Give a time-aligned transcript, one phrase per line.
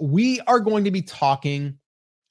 [0.00, 1.78] we are going to be talking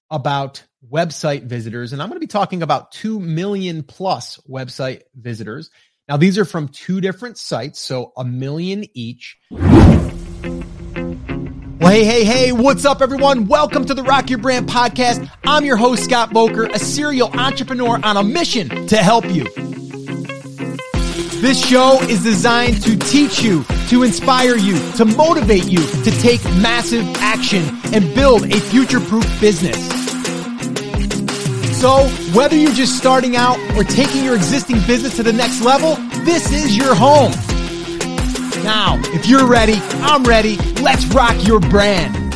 [0.09, 5.69] about website visitors, and I'm going to be talking about 2 million plus website visitors.
[6.07, 9.37] Now, these are from two different sites, so a million each.
[11.79, 13.47] Well, hey, hey, hey, what's up, everyone?
[13.47, 15.29] Welcome to the Rock Your Brand podcast.
[15.43, 19.45] I'm your host, Scott Voelker, a serial entrepreneur on a mission to help you.
[21.39, 26.43] This show is designed to teach you, to inspire you, to motivate you to take
[26.45, 27.63] massive action
[27.93, 29.77] and build a future proof business.
[31.79, 35.93] So, whether you're just starting out or taking your existing business to the next level,
[36.25, 37.31] this is your home.
[38.63, 40.57] Now, if you're ready, I'm ready.
[40.81, 42.33] Let's rock your brand.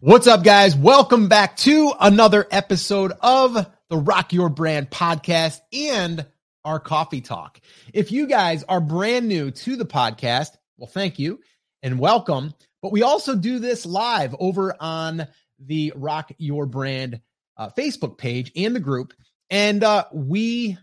[0.00, 0.74] What's up, guys?
[0.74, 6.24] Welcome back to another episode of the Rock Your Brand podcast and
[6.64, 7.60] our coffee talk.
[7.92, 11.40] If you guys are brand new to the podcast, well, thank you
[11.82, 12.54] and welcome.
[12.82, 17.20] But we also do this live over on the Rock Your Brand
[17.56, 19.12] uh, Facebook page and the group.
[19.50, 20.78] And uh, we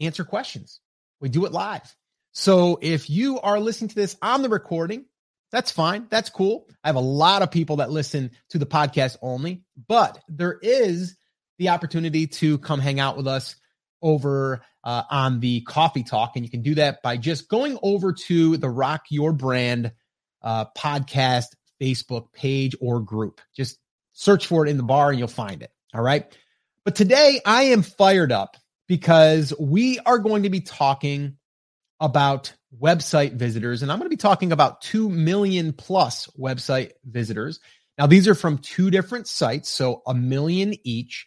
[0.00, 0.80] answer questions.
[1.20, 1.94] We do it live.
[2.32, 5.04] So if you are listening to this on the recording,
[5.50, 6.06] that's fine.
[6.08, 6.66] That's cool.
[6.84, 11.16] I have a lot of people that listen to the podcast only, but there is
[11.58, 13.56] the opportunity to come hang out with us
[14.02, 16.32] over uh, on the coffee talk.
[16.36, 19.92] And you can do that by just going over to the Rock Your Brand
[20.42, 21.48] uh, podcast
[21.80, 23.40] Facebook page or group.
[23.54, 23.78] Just
[24.12, 25.70] search for it in the bar and you'll find it.
[25.94, 26.26] All right.
[26.84, 28.56] But today I am fired up
[28.88, 31.36] because we are going to be talking
[32.00, 37.60] about website visitors, and I'm going to be talking about 2 million plus website visitors.
[37.98, 41.26] Now, these are from two different sites, so a million each.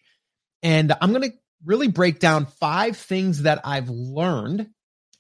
[0.64, 4.70] And I'm going to really break down five things that I've learned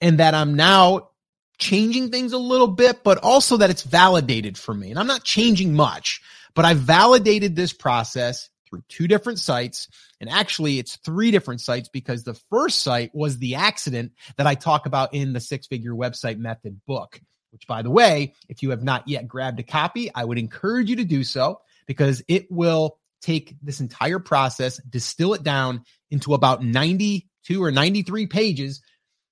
[0.01, 1.09] and that I'm now
[1.57, 4.89] changing things a little bit, but also that it's validated for me.
[4.89, 6.21] And I'm not changing much,
[6.55, 9.87] but I've validated this process through two different sites.
[10.19, 14.55] And actually, it's three different sites because the first site was the accident that I
[14.55, 17.21] talk about in the six figure website method book,
[17.51, 20.89] which, by the way, if you have not yet grabbed a copy, I would encourage
[20.89, 26.33] you to do so because it will take this entire process, distill it down into
[26.33, 28.81] about 92 or 93 pages.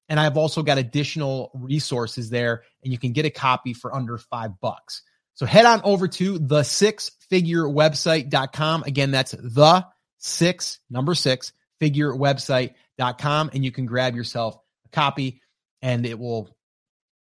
[0.10, 4.18] And I've also got additional resources there, and you can get a copy for under
[4.18, 5.04] five bucks.
[5.36, 8.84] So head on over to the six figure website.com.
[8.84, 9.86] Again, that's the
[10.18, 13.52] six, number six, figure website.com.
[13.54, 15.42] And you can grab yourself a copy
[15.82, 16.56] and it will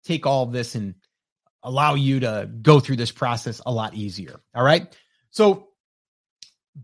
[0.04, 0.94] take all of this and
[1.62, 4.38] allow you to go through this process a lot easier.
[4.54, 4.94] All right.
[5.30, 5.68] So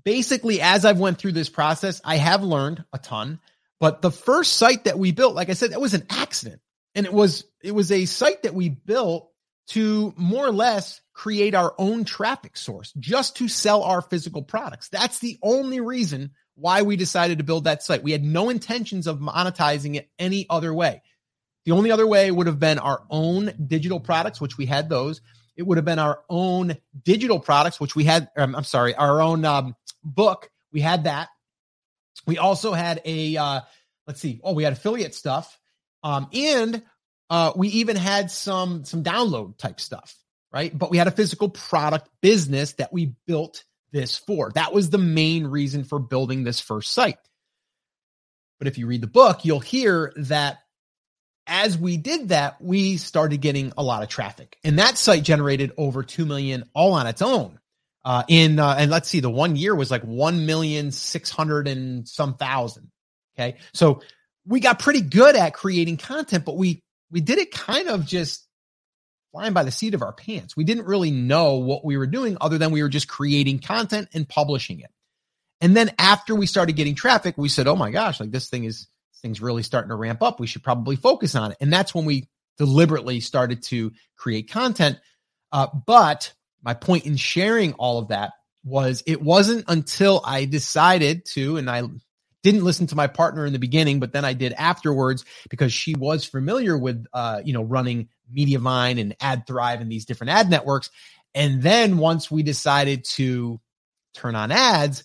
[0.04, 3.40] basically, as I've went through this process, I have learned a ton.
[3.78, 6.60] But the first site that we built, like I said, that was an accident.
[6.94, 9.30] And it was it was a site that we built
[9.68, 14.88] to more or less create our own traffic source just to sell our physical products.
[14.88, 18.02] That's the only reason why we decided to build that site.
[18.02, 21.02] We had no intentions of monetizing it any other way.
[21.64, 25.20] The only other way would have been our own digital products, which we had those.
[25.56, 29.20] It would have been our own digital products, which we had, um, I'm sorry, our
[29.20, 30.50] own um, book.
[30.72, 31.28] We had that.
[32.26, 33.60] We also had a, uh,
[34.06, 35.58] let's see, oh, we had affiliate stuff.
[36.02, 36.82] Um, and
[37.30, 40.16] uh, we even had some some download type stuff,
[40.52, 40.76] right?
[40.76, 44.50] But we had a physical product business that we built this for.
[44.54, 47.18] That was the main reason for building this first site.
[48.58, 50.58] But if you read the book, you'll hear that
[51.46, 55.72] as we did that, we started getting a lot of traffic, and that site generated
[55.76, 57.59] over two million all on its own.
[58.04, 61.68] Uh, in uh, and let's see, the one year was like one million six hundred
[61.68, 62.90] and some thousand.
[63.38, 64.02] Okay, so
[64.46, 68.46] we got pretty good at creating content, but we we did it kind of just
[69.32, 70.56] flying by the seat of our pants.
[70.56, 74.08] We didn't really know what we were doing other than we were just creating content
[74.14, 74.90] and publishing it.
[75.60, 78.64] And then after we started getting traffic, we said, "Oh my gosh, like this thing
[78.64, 80.40] is this thing's really starting to ramp up.
[80.40, 84.98] We should probably focus on it." And that's when we deliberately started to create content.
[85.52, 88.32] Uh, but my point in sharing all of that
[88.64, 91.82] was it wasn't until I decided to, and I
[92.42, 95.94] didn't listen to my partner in the beginning, but then I did afterwards because she
[95.94, 100.90] was familiar with, uh, you know, running Mediavine and AdThrive and these different ad networks.
[101.34, 103.60] And then once we decided to
[104.14, 105.04] turn on ads,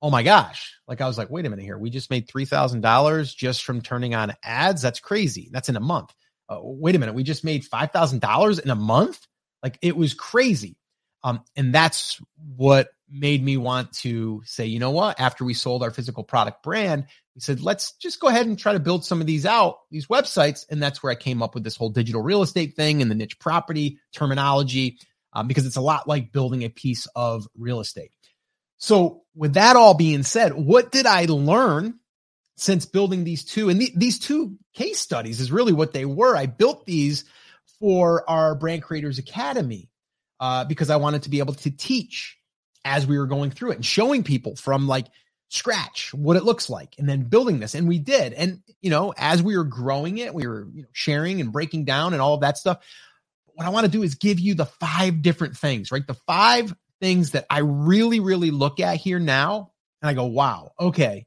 [0.00, 1.78] oh my gosh, like I was like, wait a minute here.
[1.78, 4.82] We just made $3,000 just from turning on ads.
[4.82, 5.48] That's crazy.
[5.50, 6.12] That's in a month.
[6.48, 7.14] Uh, wait a minute.
[7.14, 9.26] We just made $5,000 in a month.
[9.64, 10.76] Like it was crazy.
[11.24, 12.20] Um, and that's
[12.56, 15.18] what made me want to say, you know what?
[15.18, 18.74] After we sold our physical product brand, we said, let's just go ahead and try
[18.74, 20.66] to build some of these out, these websites.
[20.70, 23.14] And that's where I came up with this whole digital real estate thing and the
[23.14, 24.98] niche property terminology.
[25.34, 28.12] um, because it's a lot like building a piece of real estate.
[28.78, 31.98] So, with that all being said, what did I learn
[32.56, 33.68] since building these two?
[33.68, 36.36] And these two case studies is really what they were.
[36.36, 37.24] I built these
[37.84, 39.90] for our Brand Creators Academy
[40.40, 42.38] uh, because I wanted to be able to teach
[42.82, 45.06] as we were going through it and showing people from like
[45.50, 47.74] scratch what it looks like and then building this.
[47.74, 48.32] And we did.
[48.32, 51.84] And you know as we were growing it we were you know sharing and breaking
[51.84, 52.84] down and all of that stuff
[53.54, 56.06] what i want to do is give you the five different things right?
[56.06, 59.72] The five things that i really really look at here now
[60.02, 61.26] and i go wow okay.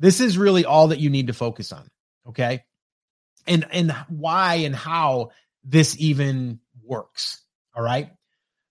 [0.00, 1.88] This is really all that you need to focus on
[2.28, 2.64] okay?
[3.46, 5.30] And and why and how
[5.68, 7.42] this even works
[7.76, 8.10] all right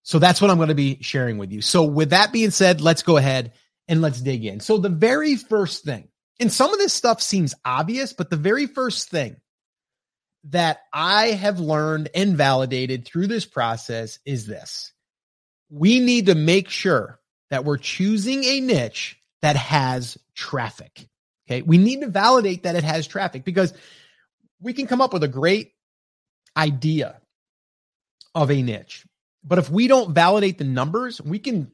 [0.04, 2.82] so that's what i'm going to be sharing with you so with that being said
[2.82, 3.54] let's go ahead
[3.88, 4.60] and let's dig in.
[4.60, 6.08] So, the very first thing,
[6.40, 9.38] and some of this stuff seems obvious, but the very first thing
[10.50, 14.94] that I have learned and validated through this process is this
[15.70, 21.08] we need to make sure that we're choosing a niche that has traffic.
[21.48, 21.62] Okay.
[21.62, 23.74] We need to validate that it has traffic because
[24.62, 25.72] we can come up with a great
[26.58, 27.22] idea
[28.34, 29.06] of a niche.
[29.44, 31.72] But if we don't validate the numbers, we can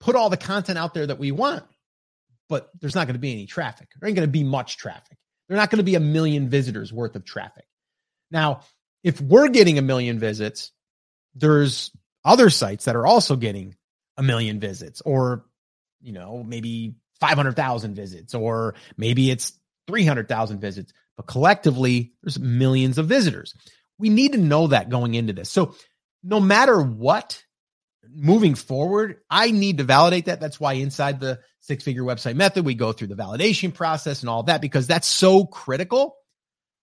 [0.00, 1.64] put all the content out there that we want,
[2.48, 3.88] but there's not going to be any traffic.
[3.98, 5.16] There ain't going to be much traffic.
[5.48, 7.64] There's not going to be a million visitors worth of traffic.
[8.30, 8.60] Now,
[9.02, 10.72] if we're getting a million visits,
[11.34, 11.90] there's
[12.24, 13.76] other sites that are also getting
[14.16, 15.44] a million visits, or,
[16.02, 19.52] you know, maybe 500,000 visits, or maybe it's
[19.86, 23.54] 300,000 visits, but collectively, there's millions of visitors.
[23.98, 25.50] We need to know that going into this.
[25.50, 25.74] So,
[26.22, 27.42] no matter what
[28.08, 30.40] moving forward, I need to validate that.
[30.40, 34.30] That's why inside the six figure website method, we go through the validation process and
[34.30, 36.16] all that because that's so critical.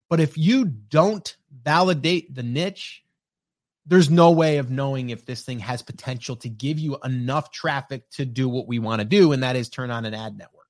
[0.10, 3.04] But if you don't validate the niche,
[3.86, 8.09] there's no way of knowing if this thing has potential to give you enough traffic
[8.12, 10.68] to do what we want to do, and that is turn on an ad network.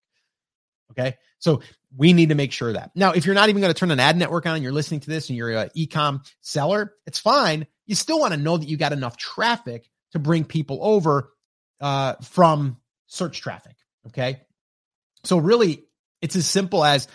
[0.92, 1.18] Okay.
[1.40, 1.62] So
[1.96, 2.92] we need to make sure that.
[2.96, 5.02] Now, if you're not even going to turn an ad network on and you're listening
[5.02, 7.68] to this and you're an e-com seller, it's fine.
[7.86, 11.32] You still want to know that you got enough traffic to bring people over
[11.82, 13.76] uh, from search traffic.
[14.08, 14.42] Okay.
[15.24, 15.84] So, really,
[16.22, 17.08] it's as simple as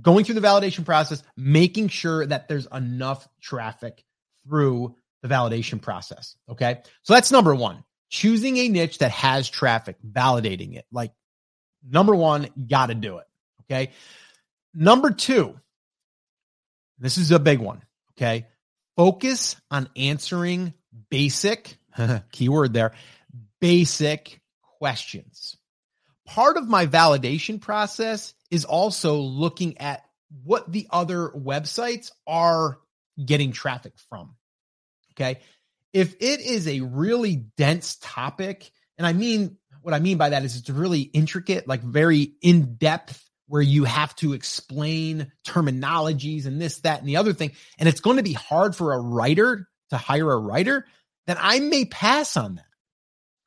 [0.00, 4.04] going through the validation process, making sure that there's enough traffic
[4.46, 6.36] through the validation process.
[6.48, 6.80] Okay.
[7.02, 10.84] So, that's number one choosing a niche that has traffic, validating it.
[10.92, 11.12] Like,
[11.88, 13.26] number one, got to do it.
[13.62, 13.90] Okay.
[14.78, 15.58] Number two,
[16.98, 17.82] this is a big one.
[18.12, 18.46] Okay.
[18.94, 20.74] Focus on answering
[21.10, 21.78] basic
[22.32, 22.92] keyword there,
[23.58, 24.42] basic
[24.78, 25.56] questions.
[26.26, 30.04] Part of my validation process is also looking at
[30.44, 32.78] what the other websites are
[33.24, 34.34] getting traffic from.
[35.12, 35.40] Okay.
[35.94, 40.44] If it is a really dense topic, and I mean, what I mean by that
[40.44, 46.60] is it's really intricate, like very in depth, where you have to explain terminologies and
[46.60, 47.52] this, that, and the other thing.
[47.78, 50.86] And it's going to be hard for a writer to hire a writer
[51.26, 52.64] then I may pass on that.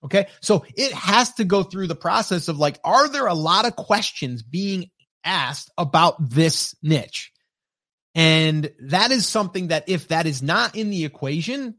[0.04, 0.28] Okay.
[0.42, 3.76] So it has to go through the process of like, are there a lot of
[3.76, 4.90] questions being
[5.24, 7.32] asked about this niche?
[8.16, 11.76] And that is something that if that is not in the equation,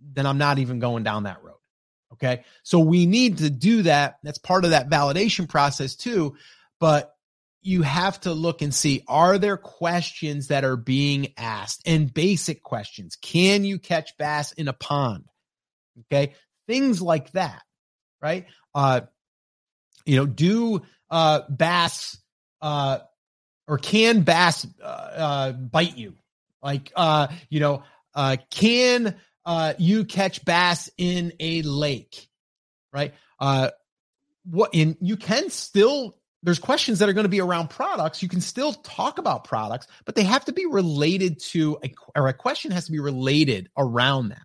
[0.00, 1.56] then I'm not even going down that road.
[2.14, 2.44] Okay.
[2.62, 4.18] So we need to do that.
[4.22, 6.36] That's part of that validation process too.
[6.78, 7.09] But
[7.62, 11.82] you have to look and see are there questions that are being asked?
[11.86, 13.16] And basic questions.
[13.16, 15.24] Can you catch bass in a pond?
[16.06, 16.34] Okay?
[16.66, 17.62] Things like that
[18.20, 18.46] right?
[18.74, 19.02] Uh
[20.04, 22.18] you know do uh bass
[22.62, 22.98] uh
[23.66, 26.14] or can bass uh, uh bite you?
[26.62, 27.82] Like uh you know
[28.14, 32.28] uh can uh you catch bass in a lake?
[32.92, 33.14] Right?
[33.38, 33.70] Uh
[34.44, 38.22] what in you can still there's questions that are going to be around products.
[38.22, 42.28] You can still talk about products, but they have to be related to a, or
[42.28, 44.42] a question has to be related around that,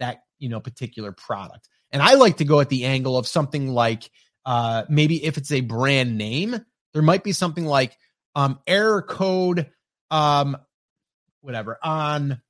[0.00, 1.68] that, you know, particular product.
[1.90, 4.10] And I like to go at the angle of something like,
[4.44, 6.58] uh, maybe if it's a brand name,
[6.94, 7.96] there might be something like,
[8.34, 9.70] um, error code,
[10.10, 10.56] um,
[11.42, 12.40] whatever on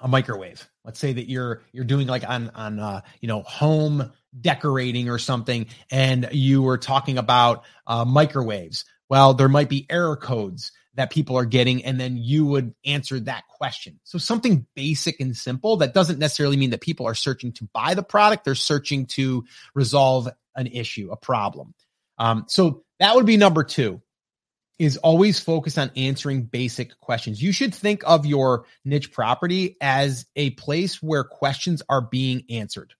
[0.00, 0.68] a microwave.
[0.84, 5.18] Let's say that you're, you're doing like on, on, uh, you know, home, decorating or
[5.18, 11.10] something and you were talking about uh, microwaves well there might be error codes that
[11.10, 15.78] people are getting and then you would answer that question so something basic and simple
[15.78, 19.44] that doesn't necessarily mean that people are searching to buy the product they're searching to
[19.74, 21.74] resolve an issue a problem
[22.18, 24.02] um, so that would be number two
[24.78, 27.42] is always focus on answering basic questions.
[27.42, 32.94] You should think of your niche property as a place where questions are being answered.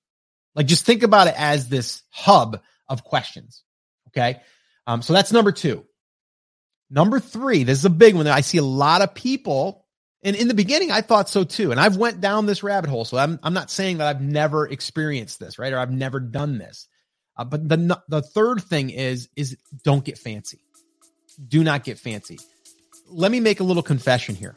[0.59, 3.63] Like just think about it as this hub of questions.
[4.09, 4.41] Okay.
[4.89, 5.85] Um, so that's number two.
[6.91, 9.87] Number three, this is a big one that I see a lot of people.
[10.25, 11.71] And in the beginning, I thought so too.
[11.71, 13.05] And I've went down this rabbit hole.
[13.05, 15.73] So I'm, I'm not saying that I've never experienced this, right?
[15.73, 16.89] Or I've never done this.
[17.37, 20.59] Uh, but the, the third thing is, is don't get fancy.
[21.47, 22.41] Do not get fancy.
[23.09, 24.57] Let me make a little confession here.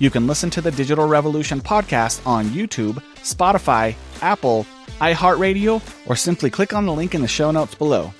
[0.00, 4.66] You can listen to the Digital Revolution podcast on YouTube, Spotify, Apple,
[5.00, 8.12] iHeartRadio, or simply click on the link in the show notes below.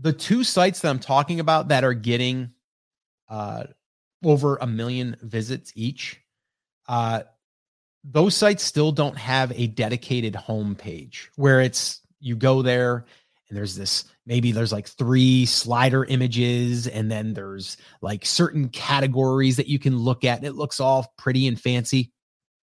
[0.00, 2.50] The two sites that I'm talking about that are getting
[3.28, 3.64] uh,
[4.24, 6.20] over a million visits each,
[6.88, 7.22] uh,
[8.02, 13.04] those sites still don't have a dedicated homepage where it's you go there
[13.50, 19.56] and there's this maybe there's like three slider images and then there's like certain categories
[19.56, 22.12] that you can look at and it looks all pretty and fancy.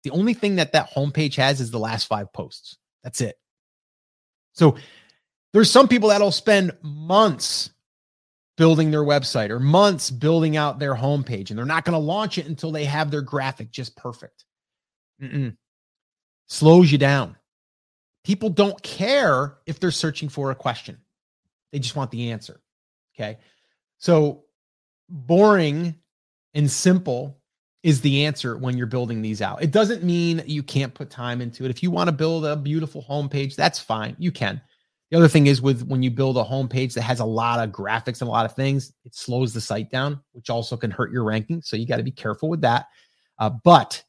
[0.02, 2.78] The only thing that that homepage has is the last five posts.
[3.04, 3.36] That's it.
[4.54, 4.76] So
[5.52, 7.70] there's some people that'll spend months
[8.56, 12.38] building their website or months building out their homepage and they're not going to launch
[12.38, 14.44] it until they have their graphic just perfect.
[15.22, 15.56] Mm-mm.
[16.46, 17.36] slows you down
[18.28, 20.98] People don't care if they're searching for a question,
[21.72, 22.60] they just want the answer.
[23.16, 23.38] Okay.
[23.96, 24.44] So
[25.08, 25.94] boring
[26.52, 27.38] and simple
[27.82, 29.62] is the answer when you're building these out.
[29.62, 31.70] It doesn't mean you can't put time into it.
[31.70, 34.14] If you want to build a beautiful homepage, that's fine.
[34.18, 34.60] You can.
[35.10, 37.72] The other thing is with when you build a homepage that has a lot of
[37.72, 41.12] graphics and a lot of things, it slows the site down, which also can hurt
[41.12, 41.62] your ranking.
[41.62, 42.88] So you got to be careful with that.
[43.38, 44.04] Uh, but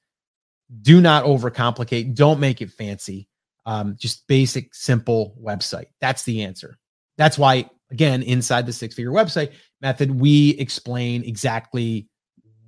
[0.82, 2.16] do not overcomplicate.
[2.16, 3.29] Don't make it fancy
[3.70, 5.86] um, just basic, simple website.
[6.02, 6.80] That's the answer.
[7.18, 12.08] That's why, again, inside the six figure website method, we explain exactly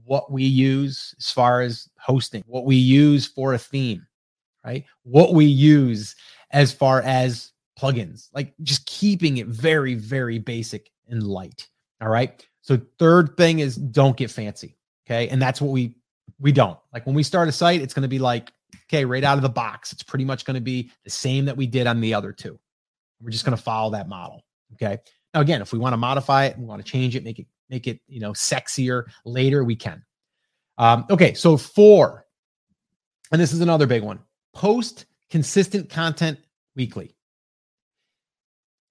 [0.03, 4.05] what we use as far as hosting, what we use for a theme,
[4.63, 4.86] right?
[5.01, 6.15] What we use
[6.51, 11.67] as far as plugins, like just keeping it very, very basic and light.
[12.00, 12.46] All right.
[12.62, 14.77] So, third thing is don't get fancy.
[15.08, 15.29] Okay.
[15.29, 15.96] And that's what we,
[16.39, 18.51] we don't like when we start a site, it's going to be like
[18.87, 21.57] Okay, right out of the box, it's pretty much going to be the same that
[21.57, 22.59] we did on the other two.
[23.21, 24.43] We're just going to follow that model.
[24.73, 24.97] Okay.
[25.33, 27.47] Now, again, if we want to modify it, we want to change it, make it
[27.69, 30.03] make it you know sexier later, we can.
[30.77, 32.25] Um, okay, so four,
[33.31, 34.19] and this is another big one:
[34.53, 36.39] post consistent content
[36.75, 37.15] weekly.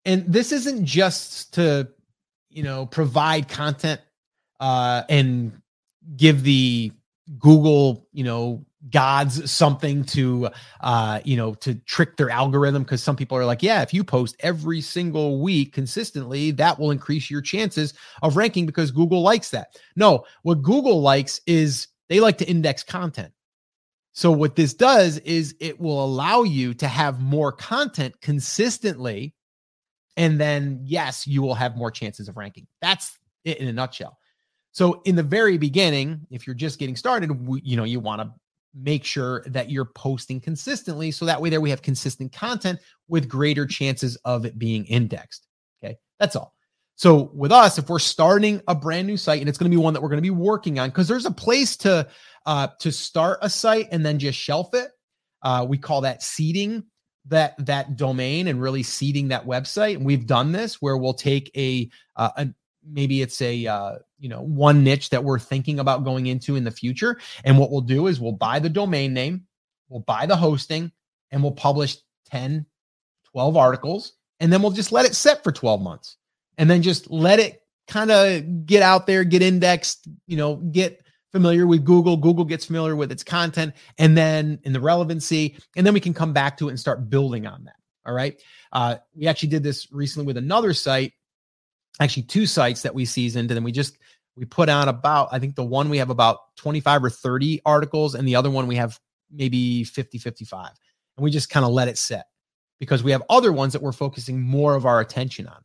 [0.06, 1.88] And this isn't just to
[2.48, 4.00] you know provide content
[4.60, 5.60] uh, and
[6.16, 6.92] give the
[7.38, 10.48] Google, you know, gods something to
[10.80, 14.02] uh you know to trick their algorithm because some people are like yeah if you
[14.02, 19.50] post every single week consistently that will increase your chances of ranking because google likes
[19.50, 19.78] that.
[19.96, 23.32] No what google likes is they like to index content.
[24.12, 29.34] So what this does is it will allow you to have more content consistently
[30.16, 32.66] and then yes you will have more chances of ranking.
[32.80, 34.18] That's it in a nutshell.
[34.72, 37.30] So in the very beginning, if you're just getting started,
[37.62, 38.32] you know, you want to
[38.74, 43.28] make sure that you're posting consistently so that way there we have consistent content with
[43.28, 45.46] greater chances of it being indexed
[45.82, 45.96] okay?
[46.18, 46.54] That's all.
[46.96, 49.82] So with us if we're starting a brand new site and it's going to be
[49.82, 52.06] one that we're going to be working on because there's a place to
[52.46, 54.90] uh to start a site and then just shelf it.
[55.42, 56.84] Uh we call that seeding
[57.26, 61.50] that that domain and really seeding that website and we've done this where we'll take
[61.56, 62.46] a uh,
[62.90, 66.64] maybe it's a uh, you know one niche that we're thinking about going into in
[66.64, 67.18] the future.
[67.44, 69.46] And what we'll do is we'll buy the domain name
[69.90, 70.90] we'll buy the hosting
[71.30, 71.98] and we'll publish
[72.30, 72.64] 10
[73.32, 76.16] 12 articles and then we'll just let it set for 12 months.
[76.56, 81.02] And then just let it kind of get out there get indexed you know get
[81.32, 82.16] familiar with google.
[82.16, 86.14] Google gets familiar with its content and then in the relevancy and then we can
[86.14, 87.74] come back to it and start building on that.
[88.06, 88.40] All right?
[88.72, 91.12] Uh, we actually did this recently with another site
[92.00, 93.98] actually two sites that we seasoned and then we just
[94.36, 98.14] we put out about i think the one we have about 25 or 30 articles
[98.14, 98.98] and the other one we have
[99.30, 100.70] maybe 50 55
[101.16, 102.22] and we just kind of let it sit
[102.80, 105.62] because we have other ones that we're focusing more of our attention on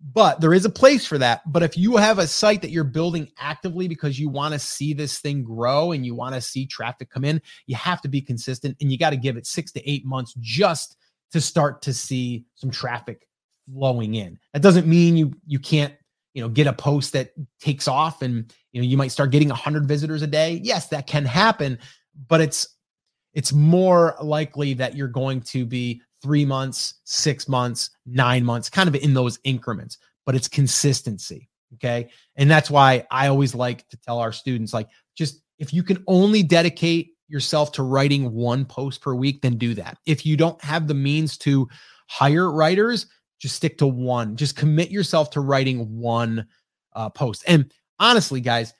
[0.00, 1.42] but there is a place for that.
[1.52, 4.94] But if you have a site that you're building actively because you want to see
[4.94, 8.22] this thing grow and you want to see traffic come in, you have to be
[8.22, 10.96] consistent and you got to give it six to eight months just
[11.32, 13.28] to start to see some traffic
[13.72, 14.38] flowing in.
[14.52, 15.94] That doesn't mean you you can't
[16.34, 19.48] you know get a post that takes off and you know you might start getting
[19.48, 20.60] 100 visitors a day.
[20.62, 21.78] Yes, that can happen,
[22.28, 22.76] but it's
[23.32, 28.88] it's more likely that you're going to be three months, six months, nine months, kind
[28.88, 31.48] of in those increments, but it's consistency.
[31.74, 32.08] Okay.
[32.36, 36.02] And that's why I always like to tell our students like, just if you can
[36.08, 39.98] only dedicate yourself to writing one post per week, then do that.
[40.04, 41.68] If you don't have the means to
[42.08, 43.06] hire writers,
[43.40, 44.36] just stick to one.
[44.36, 46.46] Just commit yourself to writing one
[46.92, 47.42] uh, post.
[47.46, 48.74] And honestly, guys,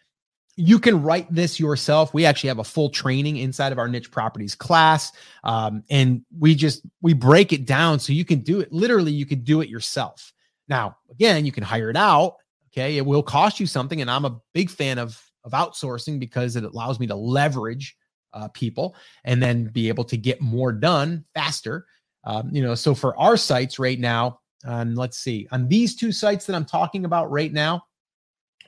[0.57, 4.11] you can write this yourself we actually have a full training inside of our niche
[4.11, 5.13] properties class
[5.45, 9.25] um, and we just we break it down so you can do it literally you
[9.25, 10.33] can do it yourself
[10.69, 12.37] now again you can hire it out
[12.69, 16.57] okay it will cost you something and i'm a big fan of of outsourcing because
[16.57, 17.97] it allows me to leverage
[18.35, 21.87] uh, people and then be able to get more done faster
[22.25, 26.13] um, you know so for our sites right now and let's see on these two
[26.13, 27.83] sites that i'm talking about right now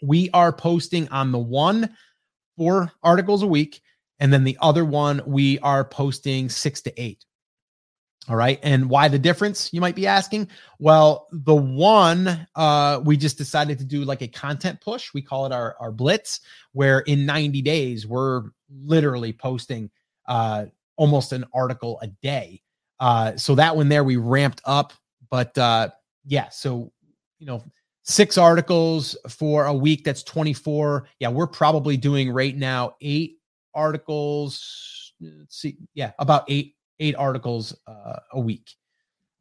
[0.02, 1.94] we are posting on the one
[2.56, 3.80] four articles a week.
[4.20, 7.24] And then the other one, we are posting six to eight.
[8.28, 8.60] All right.
[8.62, 10.48] And why the difference, you might be asking?
[10.78, 15.12] Well, the one, uh, we just decided to do like a content push.
[15.12, 19.90] We call it our, our blitz, where in 90 days, we're literally posting
[20.28, 22.62] uh, almost an article a day.
[23.00, 24.92] Uh, so that one there, we ramped up.
[25.32, 25.88] But uh,
[26.26, 26.92] yeah, so,
[27.38, 27.64] you know,
[28.02, 33.38] six articles for a week that's 24 yeah we're probably doing right now eight
[33.76, 38.74] articles let's see yeah about eight eight articles uh, a week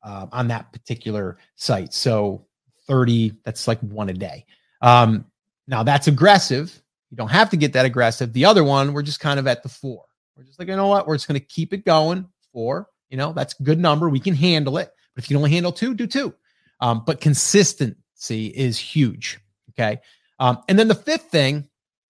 [0.03, 1.91] uh, on that particular site.
[1.91, 2.45] So
[2.87, 4.45] 30 that's like one a day.
[4.81, 5.25] Um,
[5.67, 6.81] now that's aggressive.
[7.09, 8.31] You don't have to get that aggressive.
[8.31, 10.05] The other one we're just kind of at the four.
[10.37, 11.07] We're just like you know what?
[11.07, 12.27] We're just going to keep it going.
[12.53, 14.09] Four you know that's good number.
[14.09, 16.33] We can handle it but if you can only handle two do two
[16.81, 19.39] um, but consistency is huge.
[19.69, 20.01] Okay.
[20.39, 21.69] Um, and then the fifth thing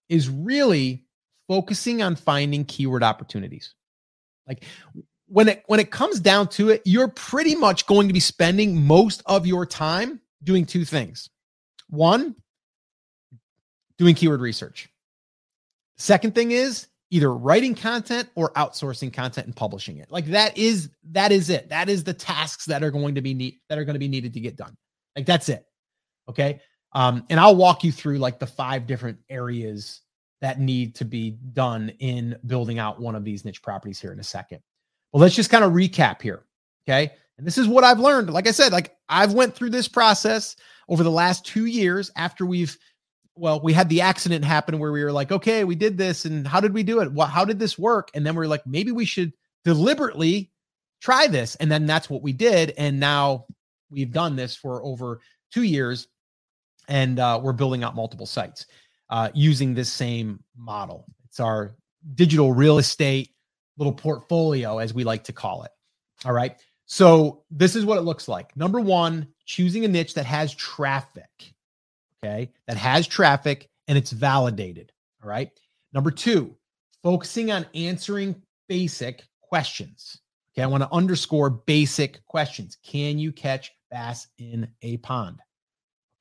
[0.10, 1.06] is really
[1.48, 3.76] focusing on finding keyword opportunities.
[4.48, 4.64] Like
[5.28, 8.82] when it when it comes down to it, you're pretty much going to be spending
[8.82, 11.30] most of your time doing two things.
[11.90, 12.36] One,
[13.98, 14.90] doing keyword research.
[15.98, 20.10] Second thing is either writing content or outsourcing content and publishing it.
[20.10, 21.70] Like that is that is it.
[21.70, 24.08] That is the tasks that are going to be need that are going to be
[24.08, 24.76] needed to get done.
[25.16, 25.66] Like that's it.
[26.28, 26.62] Okay.
[26.94, 30.02] Um, and I'll walk you through like the five different areas
[30.40, 34.20] that need to be done in building out one of these niche properties here in
[34.20, 34.60] a second.
[35.12, 36.46] Well, let's just kind of recap here.
[36.88, 37.12] Okay.
[37.38, 38.30] And this is what I've learned.
[38.30, 40.56] Like I said, like I've went through this process
[40.88, 42.78] over the last two years after we've
[43.36, 46.48] well, we had the accident happen where we were like, okay, we did this, and
[46.48, 47.12] how did we do it?
[47.14, 48.12] Well, how did this work?
[48.14, 50.52] And then we are like, maybe we should deliberately
[51.02, 51.56] try this.
[51.56, 52.74] And then that's what we did.
[52.78, 53.46] And now
[53.90, 56.08] we've done this for over two years,
[56.88, 58.66] and uh, we're building out multiple sites
[59.10, 61.06] uh, using this same model.
[61.26, 61.76] It's our
[62.16, 63.30] digital real estate
[63.78, 65.72] little portfolio, as we like to call it.
[66.26, 66.58] All right.
[66.86, 68.56] So this is what it looks like.
[68.58, 71.54] Number one, choosing a niche that has traffic.
[72.24, 72.52] Okay.
[72.68, 74.92] That has traffic and it's validated.
[75.24, 75.50] All right.
[75.94, 76.56] Number two,
[77.04, 80.18] focusing on answering basic questions.
[80.54, 80.64] Okay.
[80.64, 82.78] I want to underscore basic questions.
[82.86, 85.40] Can you catch bass in a pond?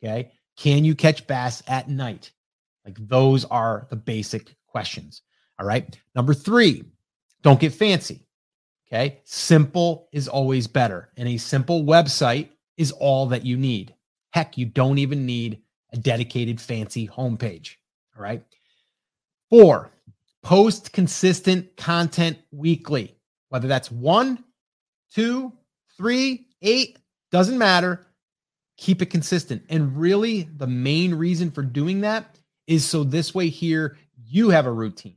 [0.03, 0.33] Okay.
[0.57, 2.33] Can you catch bass at night?
[2.85, 5.23] Like those are the basic questions.
[5.59, 5.99] All right.
[6.15, 6.85] Number three,
[7.43, 8.27] don't get fancy.
[8.89, 9.21] Okay.
[9.25, 11.11] Simple is always better.
[11.17, 13.95] And a simple website is all that you need.
[14.33, 15.61] Heck, you don't even need
[15.93, 17.77] a dedicated fancy homepage.
[18.17, 18.43] All right.
[19.49, 19.91] Four,
[20.43, 23.17] post consistent content weekly,
[23.49, 24.45] whether that's one,
[25.13, 25.53] two,
[25.97, 26.99] three, eight,
[27.31, 28.07] doesn't matter.
[28.77, 29.63] Keep it consistent.
[29.69, 34.67] And really, the main reason for doing that is so this way here, you have
[34.67, 35.17] a routine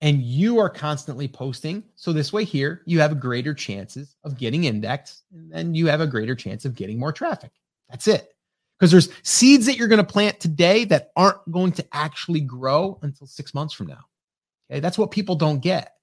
[0.00, 1.82] and you are constantly posting.
[1.96, 6.06] So this way here, you have greater chances of getting indexed and you have a
[6.06, 7.50] greater chance of getting more traffic.
[7.90, 8.32] That's it.
[8.78, 12.98] Because there's seeds that you're going to plant today that aren't going to actually grow
[13.02, 14.04] until six months from now.
[14.70, 14.80] Okay.
[14.80, 15.94] That's what people don't get.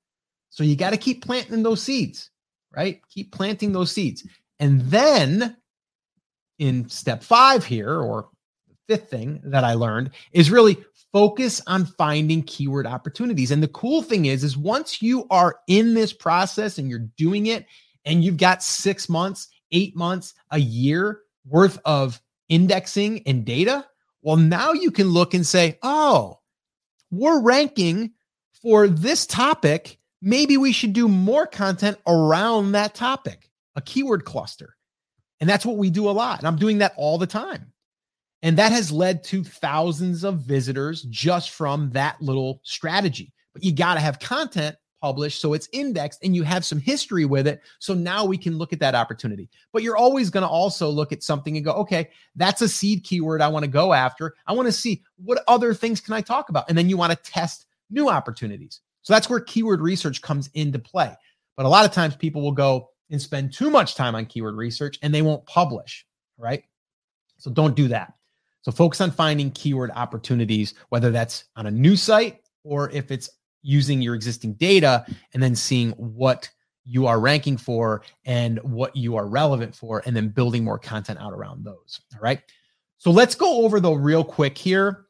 [0.50, 2.32] So you got to keep planting those seeds,
[2.76, 3.02] right?
[3.10, 4.28] Keep planting those seeds.
[4.60, 5.58] And then
[6.60, 8.30] in step five here, or
[8.68, 10.78] the fifth thing that I learned is really
[11.12, 13.52] focus on finding keyword opportunities.
[13.52, 17.48] And the cool thing is, is once you are in this process and you're doing
[17.48, 17.66] it
[18.04, 23.86] and you've got six months, eight months, a year worth of indexing and data,
[24.22, 26.40] well, now you can look and say, oh,
[27.12, 28.12] we're ranking
[28.62, 30.00] for this topic.
[30.22, 34.76] Maybe we should do more content around that topic, a keyword cluster.
[35.40, 36.40] And that's what we do a lot.
[36.40, 37.72] And I'm doing that all the time.
[38.42, 43.34] And that has led to thousands of visitors just from that little strategy.
[43.54, 47.26] But you got to have content published so it's indexed and you have some history
[47.26, 47.62] with it.
[47.78, 49.48] So now we can look at that opportunity.
[49.72, 53.04] But you're always going to also look at something and go, okay, that's a seed
[53.04, 54.34] keyword I want to go after.
[54.48, 56.66] I want to see what other things can I talk about?
[56.70, 58.82] And then you want to test new opportunities.
[59.04, 61.16] So that's where keyword research comes into play.
[61.56, 64.56] But a lot of times people will go and spend too much time on keyword
[64.56, 66.04] research and they won't publish,
[66.40, 66.64] right?
[67.38, 68.16] So don't do that.
[68.64, 73.30] So focus on finding keyword opportunities, whether that's on a new site or if it's
[73.66, 76.50] using your existing data and then seeing what
[76.86, 81.20] you are ranking for and what you are relevant for, and then building more content
[81.20, 82.00] out around those.
[82.14, 82.42] All right.
[82.98, 85.08] So let's go over the real quick here.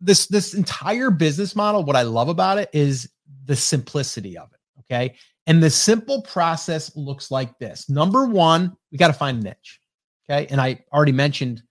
[0.00, 3.08] This this entire business model, what I love about it is
[3.46, 4.60] the simplicity of it.
[4.80, 5.14] Okay.
[5.46, 7.88] And the simple process looks like this.
[7.88, 9.80] Number one, we got to find a niche.
[10.28, 10.46] Okay.
[10.50, 11.62] And I already mentioned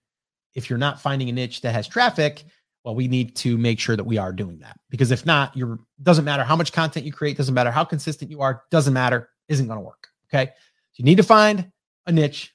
[0.56, 2.42] if you're not finding a niche that has traffic,
[2.84, 5.78] well we need to make sure that we are doing that because if not you're
[6.02, 9.28] doesn't matter how much content you create doesn't matter how consistent you are doesn't matter
[9.48, 10.52] isn't going to work okay?
[10.92, 11.70] So you need to find
[12.06, 12.54] a niche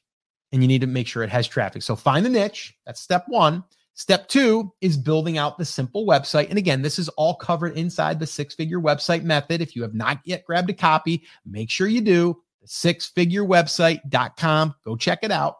[0.52, 1.82] and you need to make sure it has traffic.
[1.82, 3.64] So find the niche that's step one.
[3.98, 8.20] Step two is building out the simple website and again this is all covered inside
[8.20, 9.62] the six figure website method.
[9.62, 12.42] If you have not yet grabbed a copy make sure you do.
[12.66, 15.58] sixfigurewebsite.com go check it out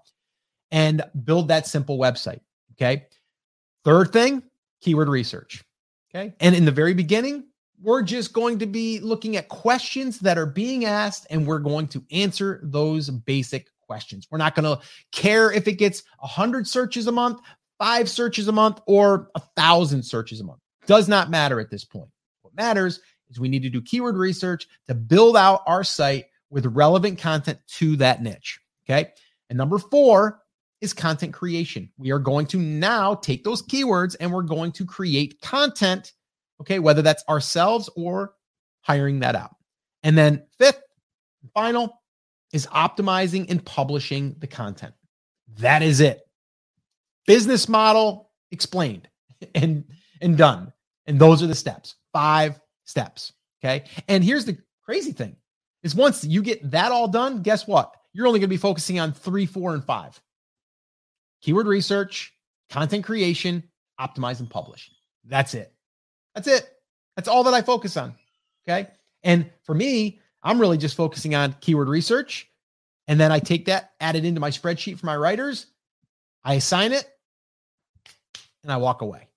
[0.72, 2.42] and build that simple website
[2.74, 3.06] okay?
[3.84, 4.44] Third thing
[4.86, 5.64] keyword research.
[6.14, 6.34] Okay.
[6.40, 7.46] And in the very beginning,
[7.82, 11.88] we're just going to be looking at questions that are being asked and we're going
[11.88, 14.28] to answer those basic questions.
[14.30, 17.40] We're not going to care if it gets 100 searches a month,
[17.80, 20.60] five searches a month, or a thousand searches a month.
[20.86, 22.10] Does not matter at this point.
[22.44, 26.68] What matters is we need to do keyword research to build out our site with
[26.68, 28.60] relevant content to that niche.
[28.88, 29.12] Okay.
[29.50, 30.42] And number four,
[30.82, 31.90] is content creation.
[31.98, 36.14] We are going to now take those keywords and we're going to create content,
[36.62, 38.34] okay, whether that's ourselves or
[38.82, 39.56] hiring that out.
[40.04, 40.82] And then fifth,
[41.54, 42.02] final
[42.54, 44.94] is optimizing and publishing the content.
[45.58, 46.22] That is it.
[47.26, 49.08] Business model explained
[49.56, 49.84] and
[50.22, 50.72] and done.
[51.08, 51.96] And those are the steps.
[52.14, 53.34] Five steps,
[53.64, 53.86] okay?
[54.08, 55.36] And here's the crazy thing.
[55.84, 57.94] Is once you get that all done, guess what?
[58.14, 60.22] You're only going to be focusing on 3, 4 and 5
[61.46, 62.34] keyword research,
[62.72, 63.62] content creation,
[64.02, 64.90] optimize and publish.
[65.26, 65.72] That's it.
[66.34, 66.68] That's it.
[67.16, 68.16] That's all that I focus on.
[68.68, 68.90] Okay.
[69.24, 72.50] And for me, I'm really just focusing on keyword research.
[73.08, 75.68] And then I take that, add it into my spreadsheet for my writers.
[76.44, 77.08] I assign it
[78.64, 79.28] and I walk away.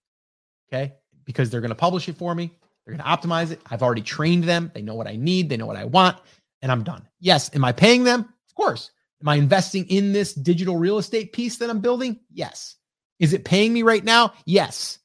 [0.72, 0.94] Okay.
[1.26, 2.50] Because they're going to publish it for me.
[2.86, 3.60] They're going to optimize it.
[3.70, 4.70] I've already trained them.
[4.74, 5.50] They know what I need.
[5.50, 6.16] They know what I want.
[6.62, 7.06] And I'm done.
[7.20, 7.54] Yes.
[7.54, 8.20] Am I paying them?
[8.22, 8.92] Of course.
[9.20, 12.20] Am I investing in this digital real estate piece that I'm building?
[12.33, 12.76] Yes.
[13.18, 14.33] Is it paying me right now?
[14.44, 14.98] Yes.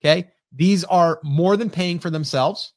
[0.00, 0.28] Okay.
[0.52, 2.72] These are more than paying for themselves.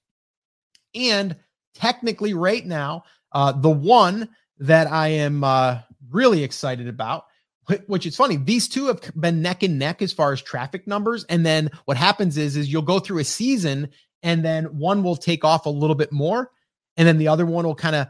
[0.95, 1.35] And
[1.75, 7.25] technically, right now, uh, the one that I am uh, really excited about,
[7.85, 11.23] which is funny, these two have been neck and neck as far as traffic numbers.
[11.25, 13.89] And then what happens is, is you'll go through a season,
[14.23, 16.51] and then one will take off a little bit more,
[16.97, 18.07] and then the other one will kind of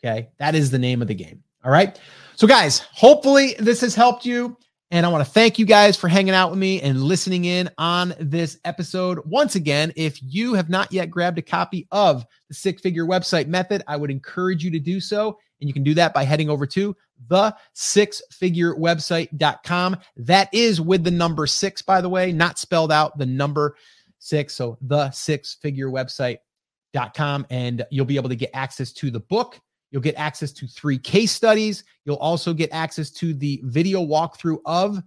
[0.03, 0.31] Okay.
[0.39, 1.43] That is the name of the game.
[1.65, 1.99] All right.
[2.37, 4.57] So, guys, hopefully this has helped you.
[4.93, 7.71] And I want to thank you guys for hanging out with me and listening in
[7.79, 9.21] on this episode.
[9.25, 13.47] Once again, if you have not yet grabbed a copy of the six figure website
[13.47, 15.39] method, I would encourage you to do so.
[15.61, 16.97] And you can do that by heading over to
[17.29, 19.97] the six figure website.com.
[20.17, 23.77] That is with the number six, by the way, not spelled out, the number
[24.19, 24.55] six.
[24.57, 27.47] So the six figure website.com.
[27.51, 29.61] And you'll be able to get access to the book
[29.91, 31.85] You'll get access to three case studies.
[32.05, 35.03] You'll also get access to the video walkthrough of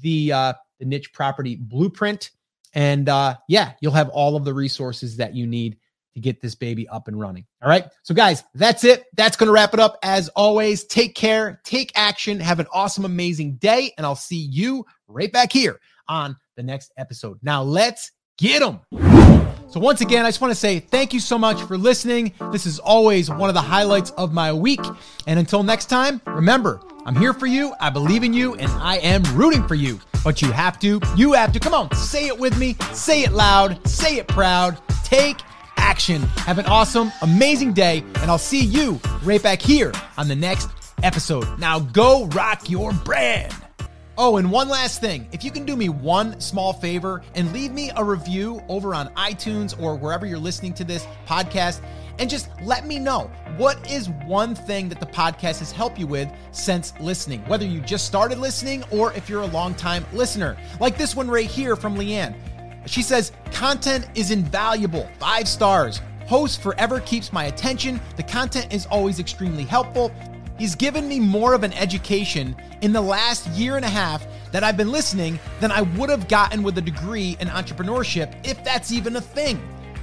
[0.00, 2.30] the uh, the niche property blueprint.
[2.74, 5.76] And uh, yeah, you'll have all of the resources that you need
[6.14, 7.46] to get this baby up and running.
[7.62, 7.86] All right.
[8.02, 9.04] So, guys, that's it.
[9.14, 9.98] That's going to wrap it up.
[10.02, 14.84] As always, take care, take action, have an awesome, amazing day, and I'll see you
[15.08, 17.38] right back here on the next episode.
[17.42, 19.31] Now, let's get them.
[19.72, 22.34] So, once again, I just want to say thank you so much for listening.
[22.52, 24.80] This is always one of the highlights of my week.
[25.26, 28.98] And until next time, remember, I'm here for you, I believe in you, and I
[28.98, 29.98] am rooting for you.
[30.22, 33.32] But you have to, you have to, come on, say it with me, say it
[33.32, 35.38] loud, say it proud, take
[35.78, 36.20] action.
[36.20, 40.68] Have an awesome, amazing day, and I'll see you right back here on the next
[41.02, 41.58] episode.
[41.58, 43.54] Now, go rock your brand.
[44.24, 45.26] Oh, and one last thing.
[45.32, 49.08] If you can do me one small favor and leave me a review over on
[49.14, 51.80] iTunes or wherever you're listening to this podcast,
[52.20, 56.06] and just let me know what is one thing that the podcast has helped you
[56.06, 60.56] with since listening, whether you just started listening or if you're a long-time listener.
[60.78, 62.36] Like this one right here from Leanne.
[62.86, 66.00] She says, Content is invaluable, five stars.
[66.28, 68.00] Host forever keeps my attention.
[68.14, 70.12] The content is always extremely helpful.
[70.62, 74.62] He's given me more of an education in the last year and a half that
[74.62, 78.92] I've been listening than I would have gotten with a degree in entrepreneurship, if that's
[78.92, 79.60] even a thing.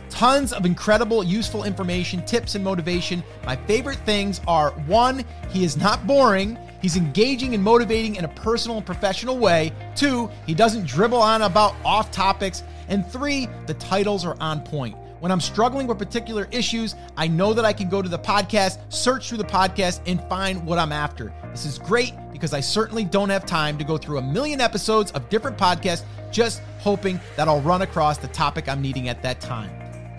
[0.09, 3.23] Tons of incredible, useful information, tips, and motivation.
[3.45, 6.59] My favorite things are one, he is not boring.
[6.81, 9.71] He's engaging and motivating in a personal and professional way.
[9.95, 12.63] Two, he doesn't dribble on about off topics.
[12.89, 14.97] And three, the titles are on point.
[15.19, 18.79] When I'm struggling with particular issues, I know that I can go to the podcast,
[18.87, 21.33] search through the podcast, and find what I'm after.
[21.51, 25.11] This is great because I certainly don't have time to go through a million episodes
[25.11, 29.41] of different podcasts just hoping that I'll run across the topic I'm needing at that
[29.41, 29.69] time.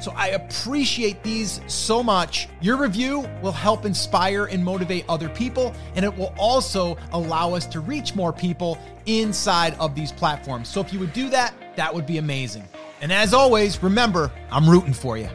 [0.02, 2.48] So I appreciate these so much.
[2.60, 7.66] Your review will help inspire and motivate other people, and it will also allow us
[7.66, 10.68] to reach more people inside of these platforms.
[10.68, 12.66] So if you would do that, that would be amazing.
[13.00, 15.28] And as always, remember, I'm rooting for you.